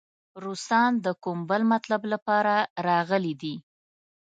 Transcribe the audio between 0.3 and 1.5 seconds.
روسان د کوم